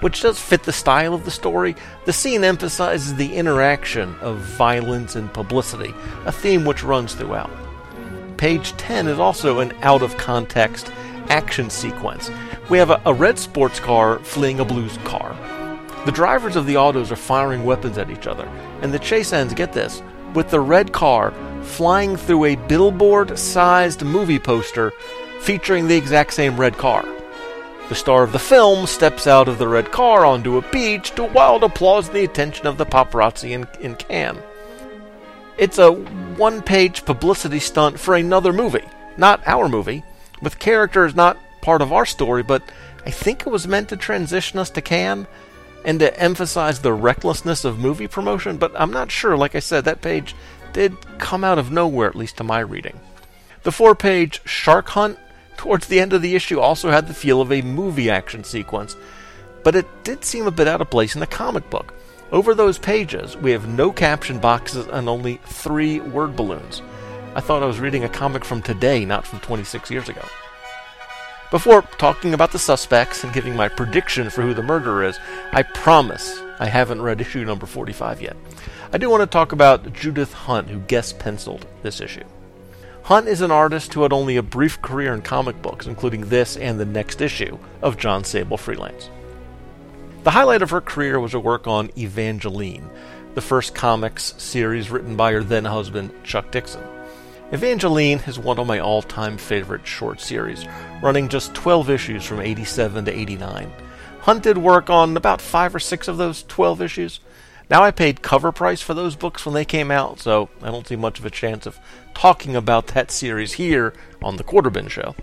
which 0.00 0.22
does 0.22 0.40
fit 0.40 0.64
the 0.64 0.72
style 0.72 1.14
of 1.14 1.24
the 1.24 1.30
story. 1.30 1.76
The 2.06 2.12
scene 2.12 2.42
emphasizes 2.42 3.14
the 3.14 3.36
interaction 3.36 4.16
of 4.16 4.38
violence 4.38 5.14
and 5.14 5.32
publicity, 5.32 5.94
a 6.26 6.32
theme 6.32 6.64
which 6.64 6.82
runs 6.82 7.14
throughout. 7.14 7.52
Page 8.36 8.72
10 8.72 9.06
is 9.06 9.20
also 9.20 9.60
an 9.60 9.72
out 9.82 10.02
of 10.02 10.16
context 10.16 10.90
action 11.28 11.70
sequence. 11.70 12.32
We 12.68 12.78
have 12.78 12.90
a, 12.90 13.00
a 13.06 13.14
red 13.14 13.38
sports 13.38 13.78
car 13.78 14.18
fleeing 14.18 14.58
a 14.58 14.64
blue 14.64 14.88
car. 15.04 15.36
The 16.04 16.10
drivers 16.10 16.56
of 16.56 16.66
the 16.66 16.78
autos 16.78 17.12
are 17.12 17.16
firing 17.16 17.62
weapons 17.62 17.96
at 17.96 18.10
each 18.10 18.26
other, 18.26 18.48
and 18.82 18.92
the 18.92 18.98
chase 18.98 19.32
ends, 19.32 19.54
get 19.54 19.72
this, 19.72 20.02
with 20.34 20.50
the 20.50 20.60
red 20.60 20.92
car 20.92 21.32
flying 21.62 22.16
through 22.16 22.44
a 22.44 22.56
billboard 22.56 23.38
sized 23.38 24.04
movie 24.04 24.38
poster 24.38 24.92
featuring 25.40 25.88
the 25.88 25.96
exact 25.96 26.34
same 26.34 26.58
red 26.58 26.76
car. 26.76 27.04
The 27.88 27.94
star 27.94 28.22
of 28.22 28.32
the 28.32 28.38
film 28.38 28.86
steps 28.86 29.26
out 29.26 29.46
of 29.46 29.58
the 29.58 29.68
red 29.68 29.92
car 29.92 30.24
onto 30.24 30.56
a 30.56 30.70
beach 30.70 31.10
to 31.16 31.24
wild 31.24 31.62
applause 31.62 32.08
and 32.08 32.16
the 32.16 32.24
attention 32.24 32.66
of 32.66 32.78
the 32.78 32.86
paparazzi 32.86 33.50
in, 33.50 33.66
in 33.80 33.94
Cannes. 33.96 34.42
It's 35.58 35.78
a 35.78 35.92
one 35.92 36.62
page 36.62 37.04
publicity 37.04 37.60
stunt 37.60 38.00
for 38.00 38.14
another 38.14 38.52
movie, 38.52 38.84
not 39.16 39.46
our 39.46 39.68
movie, 39.68 40.02
with 40.40 40.58
characters 40.58 41.14
not 41.14 41.36
part 41.60 41.82
of 41.82 41.92
our 41.92 42.06
story, 42.06 42.42
but 42.42 42.62
I 43.06 43.10
think 43.10 43.42
it 43.42 43.50
was 43.50 43.68
meant 43.68 43.90
to 43.90 43.96
transition 43.96 44.58
us 44.58 44.70
to 44.70 44.82
Cannes 44.82 45.26
and 45.84 46.00
to 46.00 46.18
emphasize 46.18 46.80
the 46.80 46.92
recklessness 46.92 47.64
of 47.64 47.78
movie 47.78 48.08
promotion, 48.08 48.56
but 48.56 48.72
I'm 48.74 48.90
not 48.90 49.10
sure. 49.10 49.36
Like 49.36 49.54
I 49.54 49.60
said, 49.60 49.84
that 49.84 50.00
page 50.00 50.34
did 50.72 50.96
come 51.18 51.44
out 51.44 51.58
of 51.58 51.70
nowhere, 51.70 52.08
at 52.08 52.16
least 52.16 52.38
to 52.38 52.44
my 52.44 52.60
reading. 52.60 52.98
The 53.62 53.72
four 53.72 53.94
page 53.94 54.40
Shark 54.44 54.88
Hunt 54.90 55.18
towards 55.56 55.86
the 55.86 56.00
end 56.00 56.12
of 56.12 56.22
the 56.22 56.34
issue 56.34 56.60
also 56.60 56.90
had 56.90 57.06
the 57.06 57.14
feel 57.14 57.40
of 57.40 57.52
a 57.52 57.62
movie 57.62 58.10
action 58.10 58.44
sequence, 58.44 58.96
but 59.62 59.74
it 59.74 59.86
did 60.04 60.24
seem 60.24 60.46
a 60.46 60.50
bit 60.50 60.68
out 60.68 60.80
of 60.80 60.90
place 60.90 61.14
in 61.14 61.20
the 61.20 61.26
comic 61.26 61.68
book. 61.70 61.94
Over 62.32 62.54
those 62.54 62.78
pages, 62.78 63.36
we 63.36 63.52
have 63.52 63.68
no 63.68 63.92
caption 63.92 64.38
boxes 64.38 64.86
and 64.86 65.08
only 65.08 65.36
three 65.44 66.00
word 66.00 66.34
balloons. 66.34 66.82
I 67.34 67.40
thought 67.40 67.62
I 67.62 67.66
was 67.66 67.80
reading 67.80 68.04
a 68.04 68.08
comic 68.08 68.44
from 68.44 68.62
today, 68.62 69.04
not 69.04 69.26
from 69.26 69.40
26 69.40 69.90
years 69.90 70.08
ago. 70.08 70.24
Before 71.54 71.82
talking 71.82 72.34
about 72.34 72.50
the 72.50 72.58
suspects 72.58 73.22
and 73.22 73.32
giving 73.32 73.54
my 73.54 73.68
prediction 73.68 74.28
for 74.28 74.42
who 74.42 74.54
the 74.54 74.62
murderer 74.64 75.04
is, 75.04 75.20
I 75.52 75.62
promise 75.62 76.42
I 76.58 76.66
haven't 76.66 77.00
read 77.00 77.20
issue 77.20 77.44
number 77.44 77.64
45 77.64 78.20
yet. 78.20 78.36
I 78.92 78.98
do 78.98 79.08
want 79.08 79.20
to 79.20 79.26
talk 79.28 79.52
about 79.52 79.92
Judith 79.92 80.32
Hunt, 80.32 80.68
who 80.68 80.80
guest 80.80 81.20
penciled 81.20 81.64
this 81.82 82.00
issue. 82.00 82.24
Hunt 83.04 83.28
is 83.28 83.40
an 83.40 83.52
artist 83.52 83.94
who 83.94 84.02
had 84.02 84.12
only 84.12 84.36
a 84.36 84.42
brief 84.42 84.82
career 84.82 85.14
in 85.14 85.22
comic 85.22 85.62
books, 85.62 85.86
including 85.86 86.22
this 86.22 86.56
and 86.56 86.80
the 86.80 86.84
next 86.84 87.20
issue 87.20 87.56
of 87.82 87.98
John 87.98 88.24
Sable 88.24 88.56
Freelance. 88.56 89.08
The 90.24 90.32
highlight 90.32 90.62
of 90.62 90.70
her 90.70 90.80
career 90.80 91.20
was 91.20 91.34
her 91.34 91.38
work 91.38 91.68
on 91.68 91.92
Evangeline, 91.96 92.90
the 93.36 93.40
first 93.40 93.76
comics 93.76 94.34
series 94.38 94.90
written 94.90 95.14
by 95.14 95.30
her 95.30 95.44
then 95.44 95.66
husband, 95.66 96.10
Chuck 96.24 96.50
Dixon. 96.50 96.82
Evangeline 97.54 98.18
is 98.26 98.36
one 98.36 98.58
of 98.58 98.66
my 98.66 98.80
all 98.80 99.00
time 99.00 99.38
favorite 99.38 99.86
short 99.86 100.20
series, 100.20 100.66
running 101.00 101.28
just 101.28 101.54
12 101.54 101.88
issues 101.88 102.24
from 102.24 102.40
87 102.40 103.04
to 103.04 103.12
89. 103.12 103.72
Hunt 104.22 104.42
did 104.42 104.58
work 104.58 104.90
on 104.90 105.16
about 105.16 105.40
5 105.40 105.76
or 105.76 105.78
6 105.78 106.08
of 106.08 106.16
those 106.16 106.42
12 106.42 106.82
issues. 106.82 107.20
Now 107.70 107.84
I 107.84 107.92
paid 107.92 108.22
cover 108.22 108.50
price 108.50 108.82
for 108.82 108.92
those 108.92 109.14
books 109.14 109.46
when 109.46 109.54
they 109.54 109.64
came 109.64 109.92
out, 109.92 110.18
so 110.18 110.48
I 110.62 110.72
don't 110.72 110.84
see 110.84 110.96
much 110.96 111.20
of 111.20 111.26
a 111.26 111.30
chance 111.30 111.64
of 111.64 111.78
talking 112.12 112.56
about 112.56 112.88
that 112.88 113.12
series 113.12 113.52
here 113.52 113.94
on 114.20 114.34
the 114.34 114.42
Quarterbin 114.42 114.90
Show. 114.90 115.14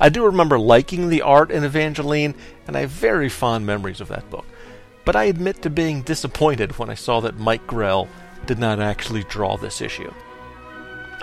I 0.00 0.08
do 0.08 0.26
remember 0.26 0.58
liking 0.58 1.08
the 1.08 1.22
art 1.22 1.52
in 1.52 1.62
Evangeline, 1.62 2.34
and 2.66 2.76
I 2.76 2.80
have 2.80 2.90
very 2.90 3.28
fond 3.28 3.64
memories 3.64 4.00
of 4.00 4.08
that 4.08 4.28
book. 4.28 4.46
But 5.04 5.14
I 5.14 5.26
admit 5.26 5.62
to 5.62 5.70
being 5.70 6.02
disappointed 6.02 6.80
when 6.80 6.90
I 6.90 6.94
saw 6.94 7.20
that 7.20 7.38
Mike 7.38 7.68
Grell 7.68 8.08
did 8.44 8.58
not 8.58 8.80
actually 8.80 9.22
draw 9.22 9.56
this 9.56 9.80
issue. 9.80 10.12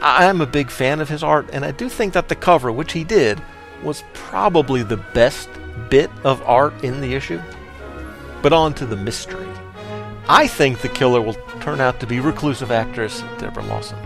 I 0.04 0.26
am 0.26 0.42
a 0.42 0.46
big 0.46 0.70
fan 0.70 1.00
of 1.00 1.08
his 1.08 1.24
art, 1.24 1.50
and 1.54 1.64
I 1.64 1.72
do 1.72 1.88
think 1.88 2.12
that 2.12 2.28
the 2.28 2.36
cover, 2.36 2.74
which 2.74 2.92
he 2.92 3.06
did, 3.06 3.42
was 3.82 4.04
probably 4.14 4.84
the 4.84 4.98
best 4.98 5.48
bit 5.90 6.12
of 6.26 6.42
art 6.42 6.74
in 6.84 7.00
the 7.00 7.14
issue. 7.14 7.42
But 8.42 8.52
on 8.52 8.74
to 8.74 8.86
the 8.86 8.98
mystery. 8.98 9.48
I 10.28 10.46
think 10.46 10.82
the 10.82 10.90
killer 10.90 11.22
will 11.22 11.38
turn 11.62 11.80
out 11.80 12.02
to 12.02 12.06
be 12.06 12.20
reclusive 12.20 12.70
actress 12.70 13.24
Deborah 13.38 13.64
Lawson. 13.64 13.98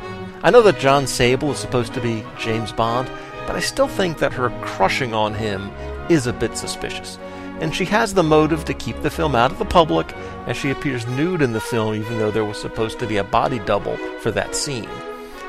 I 0.44 0.52
know 0.52 0.62
that 0.62 0.78
John 0.78 1.08
Sable 1.08 1.52
is 1.52 1.58
supposed 1.58 1.96
to 1.96 2.02
be 2.02 2.24
James 2.38 2.72
Bond, 2.72 3.10
but 3.48 3.56
I 3.56 3.60
still 3.60 3.88
think 3.88 4.20
that 4.20 4.34
her 4.34 4.52
crushing 4.62 5.16
on 5.16 5.34
him 5.34 5.72
is 6.10 6.28
a 6.28 6.34
bit 6.34 6.56
suspicious. 6.56 7.18
And 7.60 7.74
she 7.74 7.86
has 7.86 8.14
the 8.14 8.22
motive 8.22 8.66
to 8.66 8.76
keep 8.76 9.02
the 9.02 9.10
film 9.10 9.34
out 9.34 9.52
of 9.52 9.58
the 9.58 9.66
public, 9.66 10.14
as 10.46 10.58
she 10.58 10.70
appears 10.70 11.08
nude 11.08 11.42
in 11.42 11.54
the 11.54 11.60
film, 11.60 11.96
even 11.96 12.20
though 12.20 12.30
there 12.30 12.46
was 12.46 12.62
supposed 12.62 13.00
to 13.00 13.08
be 13.08 13.18
a 13.18 13.24
body 13.24 13.58
double 13.58 13.98
for 14.22 14.30
that 14.30 14.54
scene. 14.54 14.88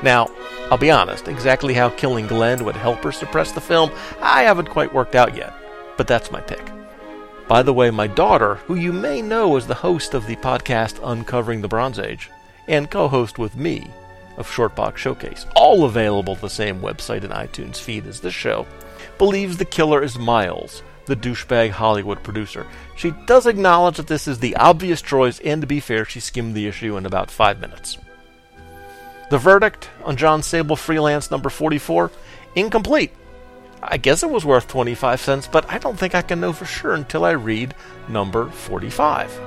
Now, 0.01 0.29
I'll 0.71 0.77
be 0.77 0.91
honest, 0.91 1.27
exactly 1.27 1.73
how 1.73 1.89
killing 1.89 2.27
Glenn 2.27 2.63
would 2.63 2.75
help 2.75 3.03
her 3.03 3.11
suppress 3.11 3.51
the 3.51 3.61
film, 3.61 3.91
I 4.21 4.43
haven't 4.43 4.69
quite 4.69 4.93
worked 4.93 5.15
out 5.15 5.35
yet, 5.35 5.53
but 5.97 6.07
that's 6.07 6.31
my 6.31 6.39
pick. 6.39 6.71
By 7.47 7.63
the 7.63 7.73
way, 7.73 7.89
my 7.89 8.07
daughter, 8.07 8.55
who 8.55 8.75
you 8.75 8.93
may 8.93 9.21
know 9.21 9.57
as 9.57 9.65
the 9.65 9.73
host 9.73 10.13
of 10.13 10.27
the 10.27 10.35
podcast 10.35 10.99
Uncovering 11.03 11.61
the 11.61 11.67
Bronze 11.67 11.97
Age, 11.97 12.29
and 12.67 12.91
co 12.91 13.07
host 13.07 13.39
with 13.39 13.57
me 13.57 13.89
of 14.37 14.47
Shortbox 14.47 14.97
Showcase, 14.97 15.45
all 15.55 15.83
available 15.83 16.35
the 16.35 16.49
same 16.49 16.79
website 16.79 17.23
and 17.23 17.33
iTunes 17.33 17.77
feed 17.77 18.05
as 18.05 18.19
this 18.19 18.35
show, 18.35 18.67
believes 19.17 19.57
the 19.57 19.65
killer 19.65 20.03
is 20.03 20.17
Miles, 20.17 20.83
the 21.07 21.15
douchebag 21.15 21.71
Hollywood 21.71 22.21
producer. 22.23 22.67
She 22.95 23.11
does 23.25 23.47
acknowledge 23.47 23.97
that 23.97 24.07
this 24.07 24.27
is 24.27 24.39
the 24.39 24.55
obvious 24.55 25.01
choice, 25.01 25.39
and 25.39 25.59
to 25.61 25.67
be 25.67 25.79
fair, 25.79 26.05
she 26.05 26.19
skimmed 26.19 26.53
the 26.53 26.67
issue 26.67 26.95
in 26.95 27.05
about 27.07 27.31
five 27.31 27.59
minutes. 27.59 27.97
The 29.29 29.37
verdict 29.37 29.89
on 30.03 30.17
John 30.17 30.41
Sable 30.41 30.75
Freelance 30.75 31.29
number 31.29 31.49
44 31.49 32.11
incomplete. 32.55 33.11
I 33.81 33.97
guess 33.97 34.23
it 34.23 34.29
was 34.29 34.43
worth 34.43 34.67
25 34.67 35.21
cents, 35.21 35.47
but 35.47 35.69
I 35.69 35.77
don't 35.77 35.97
think 35.97 36.15
I 36.15 36.21
can 36.23 36.39
know 36.39 36.51
for 36.51 36.65
sure 36.65 36.93
until 36.93 37.23
I 37.23 37.31
read 37.31 37.75
number 38.07 38.49
45. 38.49 39.39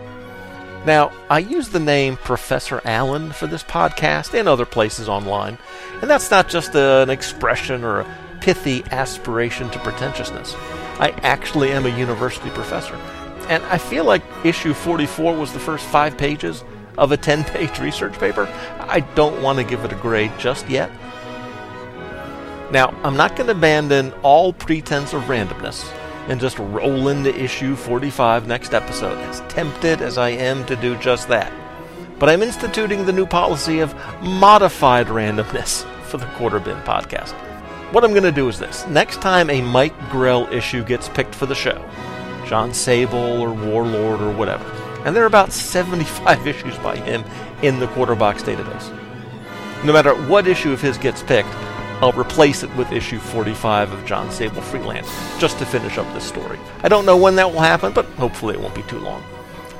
Now, 0.86 1.12
I 1.28 1.40
use 1.40 1.68
the 1.68 1.80
name 1.80 2.16
Professor 2.16 2.80
Allen 2.84 3.32
for 3.32 3.46
this 3.46 3.62
podcast 3.62 4.38
and 4.38 4.48
other 4.48 4.66
places 4.66 5.08
online, 5.08 5.58
and 6.00 6.08
that's 6.08 6.30
not 6.30 6.48
just 6.48 6.74
an 6.74 7.10
expression 7.10 7.84
or 7.84 8.00
a 8.00 8.18
pithy 8.40 8.84
aspiration 8.90 9.68
to 9.70 9.78
pretentiousness. 9.80 10.54
I 10.98 11.10
actually 11.22 11.70
am 11.72 11.86
a 11.86 11.96
university 11.96 12.50
professor, 12.50 12.94
and 13.48 13.62
I 13.64 13.78
feel 13.78 14.04
like 14.04 14.22
issue 14.44 14.74
44 14.74 15.36
was 15.36 15.52
the 15.52 15.60
first 15.60 15.84
five 15.86 16.16
pages 16.16 16.64
of 16.98 17.12
a 17.12 17.16
10 17.16 17.44
page 17.44 17.78
research 17.78 18.18
paper. 18.18 18.46
I 18.80 19.00
don't 19.14 19.42
want 19.42 19.58
to 19.58 19.64
give 19.64 19.84
it 19.84 19.92
a 19.92 19.96
grade 19.96 20.32
just 20.38 20.68
yet. 20.68 20.90
Now, 22.70 22.94
I'm 23.02 23.16
not 23.16 23.36
going 23.36 23.48
to 23.48 23.52
abandon 23.52 24.12
all 24.22 24.52
pretense 24.52 25.12
of 25.12 25.22
randomness 25.24 25.86
and 26.28 26.40
just 26.40 26.58
roll 26.58 27.08
into 27.08 27.34
issue 27.38 27.76
45 27.76 28.46
next 28.46 28.72
episode, 28.72 29.18
as 29.28 29.40
tempted 29.52 30.00
as 30.00 30.16
I 30.16 30.30
am 30.30 30.64
to 30.66 30.76
do 30.76 30.96
just 30.96 31.28
that. 31.28 31.52
But 32.18 32.28
I'm 32.28 32.42
instituting 32.42 33.04
the 33.04 33.12
new 33.12 33.26
policy 33.26 33.80
of 33.80 33.94
modified 34.22 35.08
randomness 35.08 35.84
for 36.04 36.18
the 36.18 36.26
Quarter 36.26 36.60
Bin 36.60 36.78
podcast. 36.78 37.32
What 37.92 38.04
I'm 38.04 38.12
going 38.12 38.22
to 38.22 38.32
do 38.32 38.48
is 38.48 38.58
this 38.58 38.86
next 38.86 39.20
time 39.20 39.50
a 39.50 39.60
Mike 39.60 39.92
Grell 40.10 40.50
issue 40.50 40.82
gets 40.82 41.10
picked 41.10 41.34
for 41.34 41.44
the 41.44 41.54
show, 41.54 41.84
John 42.46 42.72
Sable 42.72 43.18
or 43.18 43.52
Warlord 43.52 44.22
or 44.22 44.32
whatever, 44.32 44.64
and 45.04 45.14
there 45.14 45.22
are 45.22 45.26
about 45.26 45.52
75 45.52 46.46
issues 46.46 46.76
by 46.78 46.96
him 46.96 47.24
in 47.62 47.78
the 47.78 47.86
Quarterbox 47.88 48.42
database. 48.42 48.98
No 49.84 49.92
matter 49.92 50.14
what 50.28 50.46
issue 50.46 50.72
of 50.72 50.80
his 50.80 50.98
gets 50.98 51.22
picked, 51.22 51.52
I'll 52.02 52.12
replace 52.12 52.62
it 52.62 52.76
with 52.76 52.90
issue 52.90 53.18
45 53.18 53.92
of 53.92 54.04
John 54.06 54.30
Sable 54.30 54.62
Freelance, 54.62 55.08
just 55.38 55.58
to 55.58 55.66
finish 55.66 55.98
up 55.98 56.12
this 56.14 56.24
story. 56.24 56.58
I 56.82 56.88
don't 56.88 57.06
know 57.06 57.16
when 57.16 57.36
that 57.36 57.52
will 57.52 57.60
happen, 57.60 57.92
but 57.92 58.06
hopefully 58.16 58.54
it 58.54 58.60
won't 58.60 58.74
be 58.74 58.82
too 58.82 58.98
long. 58.98 59.22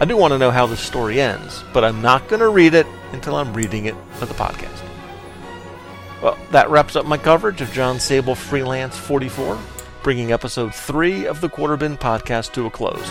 I 0.00 0.04
do 0.04 0.16
want 0.16 0.32
to 0.32 0.38
know 0.38 0.50
how 0.50 0.66
this 0.66 0.80
story 0.80 1.20
ends, 1.20 1.64
but 1.72 1.84
I'm 1.84 2.00
not 2.00 2.28
going 2.28 2.40
to 2.40 2.48
read 2.48 2.74
it 2.74 2.86
until 3.12 3.36
I'm 3.36 3.52
reading 3.52 3.86
it 3.86 3.96
for 4.12 4.26
the 4.26 4.34
podcast. 4.34 4.82
Well, 6.22 6.38
that 6.52 6.70
wraps 6.70 6.94
up 6.94 7.06
my 7.06 7.18
coverage 7.18 7.60
of 7.60 7.72
John 7.72 7.98
Sable 7.98 8.36
Freelance 8.36 8.96
44, 8.96 9.58
bringing 10.04 10.32
episode 10.32 10.72
3 10.72 11.26
of 11.26 11.40
the 11.40 11.48
Quarterbin 11.48 11.98
podcast 11.98 12.52
to 12.52 12.66
a 12.66 12.70
close. 12.70 13.10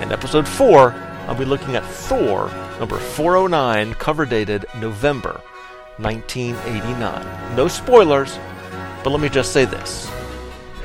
And 0.00 0.12
episode 0.12 0.46
4, 0.46 0.90
I'll 1.26 1.34
be 1.34 1.44
looking 1.44 1.76
at 1.76 1.84
Thor, 1.84 2.50
number 2.78 2.98
409, 2.98 3.94
cover 3.94 4.26
dated 4.26 4.66
November 4.80 5.40
1989. 5.98 7.56
No 7.56 7.68
spoilers, 7.68 8.38
but 9.04 9.10
let 9.10 9.20
me 9.20 9.28
just 9.28 9.52
say 9.52 9.64
this. 9.64 10.10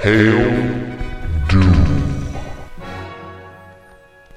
Hail 0.02 0.96
Doom. 1.48 2.38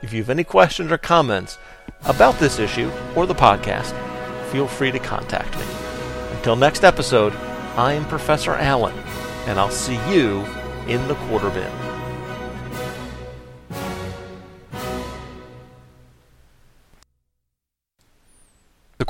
If 0.02 0.12
you 0.12 0.22
have 0.22 0.30
any 0.30 0.44
questions 0.44 0.90
or 0.90 0.98
comments 0.98 1.58
about 2.04 2.38
this 2.38 2.58
issue 2.58 2.90
or 3.14 3.26
the 3.26 3.34
podcast, 3.34 3.92
feel 4.50 4.66
free 4.66 4.90
to 4.90 4.98
contact 4.98 5.56
me. 5.56 5.64
Until 6.32 6.56
next 6.56 6.82
episode, 6.82 7.34
I'm 7.76 8.04
Professor 8.06 8.52
Allen, 8.52 8.96
and 9.46 9.60
I'll 9.60 9.70
see 9.70 9.96
you 10.10 10.44
in 10.88 11.06
the 11.08 11.14
quarter 11.26 11.50
bin. 11.50 11.89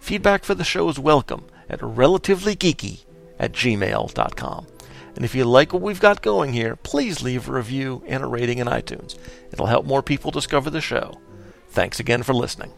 Feedback 0.00 0.42
for 0.42 0.56
the 0.56 0.64
show 0.64 0.88
is 0.88 0.98
welcome 0.98 1.44
at 1.68 1.78
relativelygeeky 1.78 3.04
at 3.38 3.52
gmail.com. 3.52 4.66
And 5.16 5.24
if 5.24 5.34
you 5.34 5.44
like 5.44 5.72
what 5.72 5.82
we've 5.82 6.00
got 6.00 6.22
going 6.22 6.52
here, 6.52 6.76
please 6.76 7.22
leave 7.22 7.48
a 7.48 7.52
review 7.52 8.02
and 8.06 8.22
a 8.22 8.26
rating 8.26 8.58
in 8.58 8.66
iTunes. 8.66 9.18
It'll 9.52 9.66
help 9.66 9.86
more 9.86 10.02
people 10.02 10.30
discover 10.30 10.70
the 10.70 10.80
show. 10.80 11.20
Thanks 11.68 12.00
again 12.00 12.22
for 12.22 12.34
listening. 12.34 12.72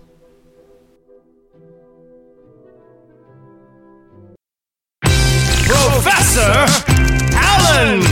Professor 5.03 6.67
Allen! 7.35 8.03